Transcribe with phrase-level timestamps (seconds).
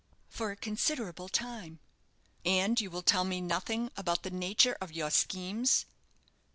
[0.29, 1.77] "For a considerable time."
[2.43, 5.85] "And you will tell me nothing about the nature of your schemes?"